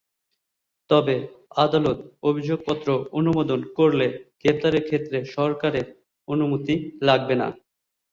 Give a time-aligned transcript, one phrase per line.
[0.89, 1.15] তবে
[1.57, 1.97] আদালত
[2.23, 2.87] অভিযোগপত্র
[3.19, 4.05] অনুমোদন করলে
[4.41, 5.85] গ্রেপ্তারের ক্ষেত্রে সরকারের
[6.27, 6.75] অনুমতি
[7.07, 7.47] লাগবে না।